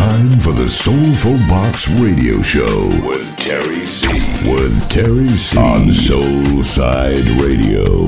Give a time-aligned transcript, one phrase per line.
[0.00, 4.08] time for the Soulful Box Radio Show with Terry C.
[4.50, 5.58] With Terry C.
[5.58, 8.06] on Soul Side Radio.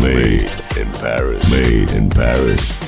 [0.00, 0.48] Made
[0.80, 1.44] in Paris.
[1.52, 2.80] Made in Paris.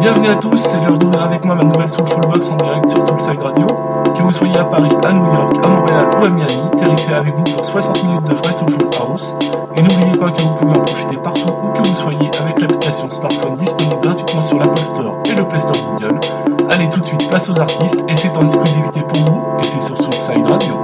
[0.00, 3.08] Bienvenue à tous, c'est l'heure d'ouvrir avec moi ma nouvelle Soulful Box en direct sur
[3.08, 3.77] Soulside Radio.
[4.28, 7.44] vous soyez à Paris, à New York, à Montréal ou à Miami, terrissez avec nous
[7.44, 9.34] pour 60 minutes de frais sur Social House.
[9.74, 13.08] Et n'oubliez pas que vous pouvez en profiter partout où que vous soyez avec l'application
[13.08, 16.20] smartphone disponible gratuitement sur l'Apple Store et le Play Store Google.
[16.70, 19.80] Allez tout de suite, place aux artistes et c'est en exclusivité pour vous et c'est
[19.80, 20.74] sur Southside Radio.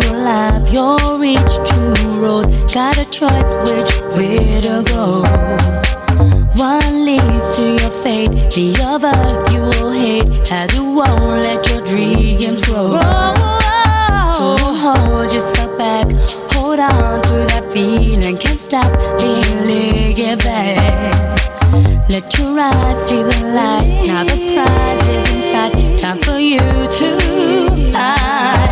[0.00, 2.48] your life, your reach two roads.
[2.72, 5.22] Got a choice which way to go.
[6.54, 9.16] One leads to your fate, the other
[9.52, 12.98] you will hate as you won't let your dreams grow.
[14.36, 16.06] So hold yourself back,
[16.52, 22.08] hold on to that feeling, can't stop feeling it back.
[22.08, 25.98] Let your eyes see the light, now the prize is inside.
[26.00, 28.71] Time for you to fight.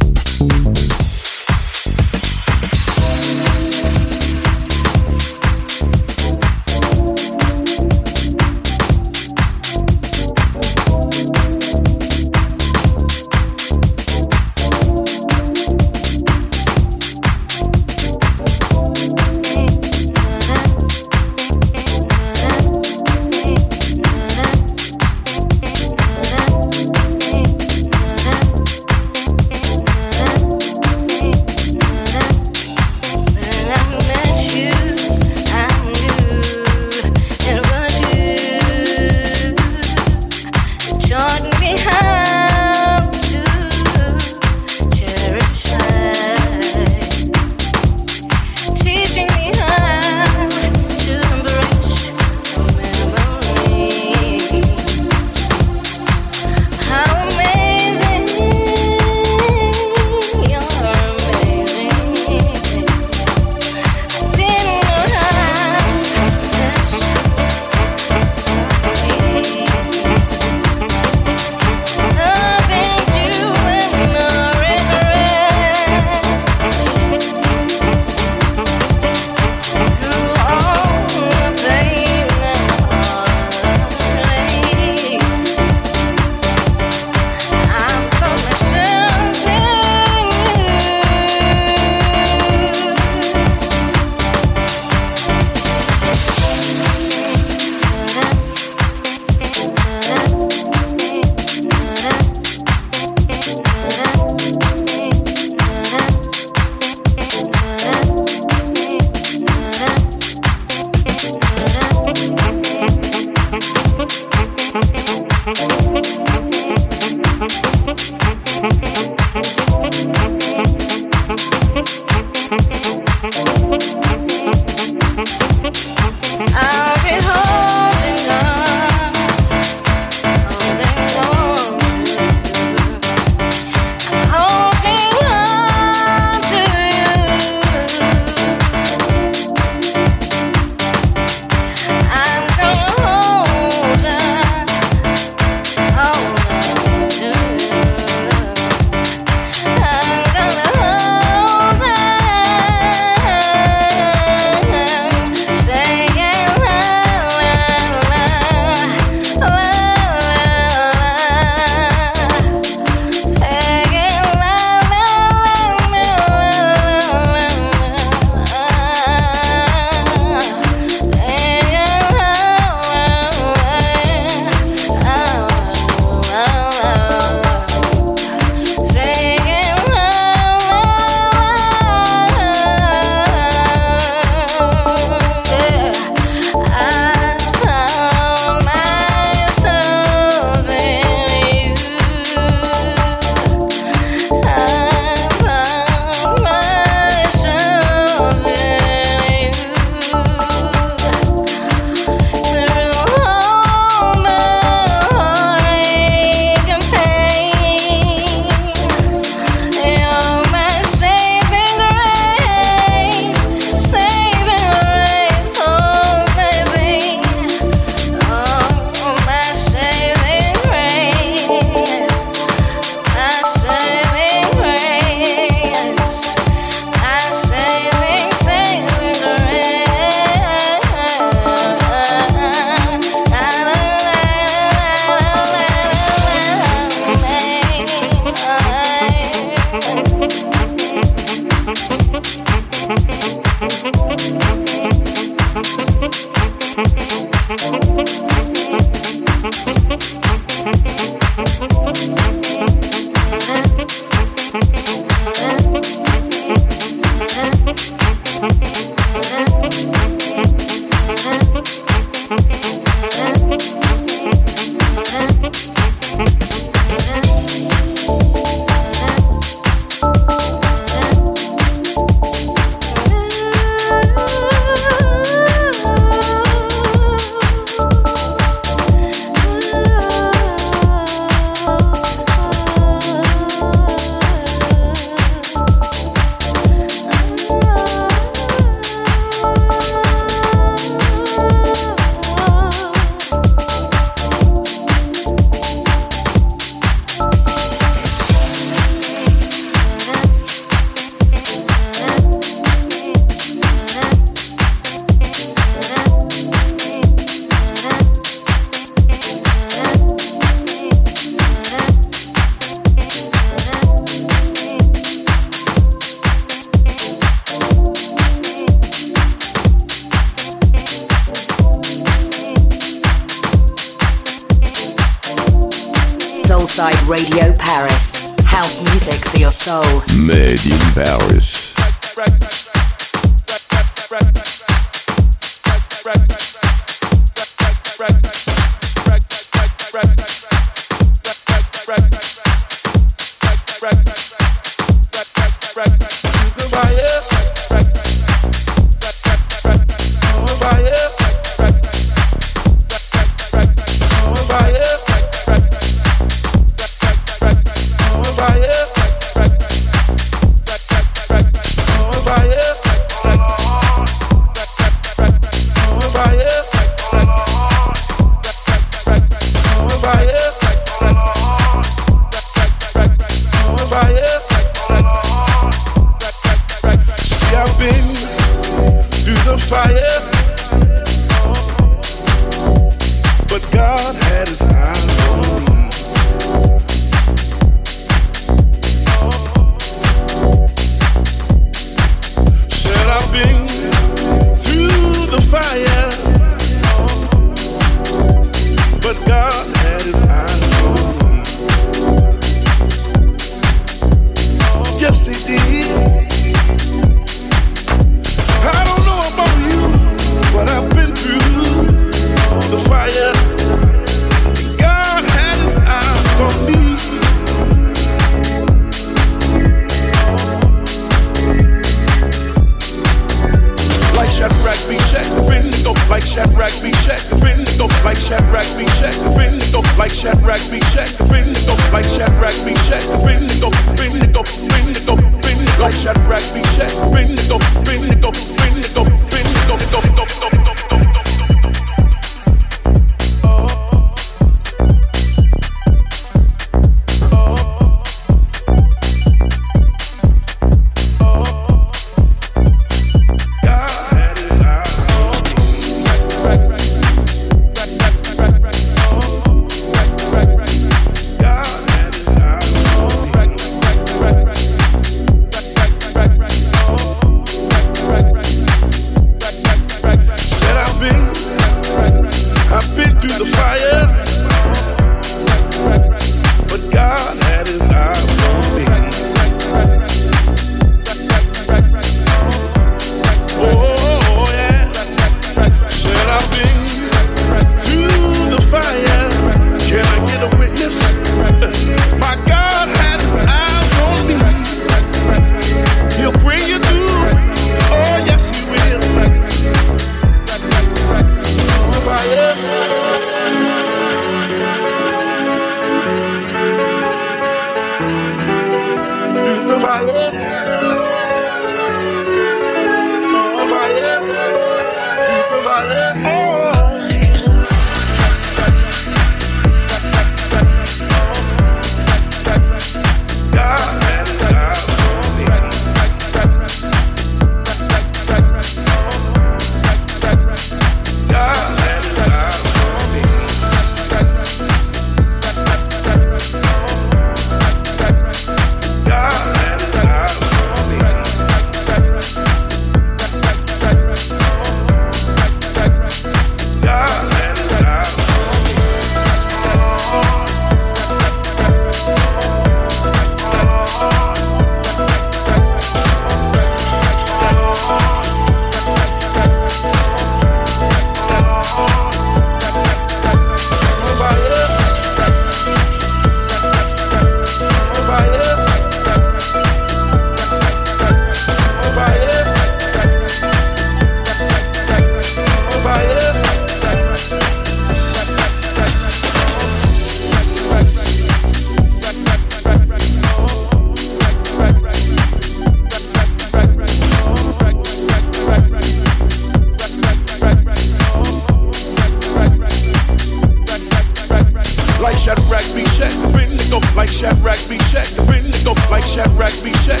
[599.02, 600.00] like Shadrach, be check.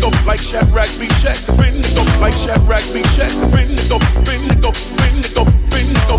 [0.00, 1.36] Go like Shadrach, be check.
[1.58, 3.30] Rin go like Shadrach, be check.
[3.54, 4.70] Rin to go, rin to go,
[5.00, 5.44] rin go,
[5.76, 6.18] go,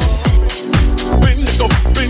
[1.59, 2.04] go, go.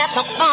[0.00, 0.49] Peppa Pig.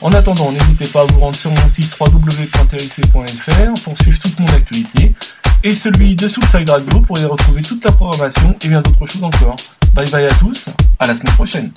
[0.00, 4.48] En attendant, n'hésitez pas à vous rendre sur mon site www.terissé.fr pour suivre toute mon
[4.48, 5.14] actualité
[5.62, 9.22] et celui de Soulside Radio pour y retrouver toute la programmation et bien d'autres choses
[9.22, 9.56] encore.
[9.94, 10.68] Bye bye à tous,
[10.98, 11.70] à la semaine prochaine.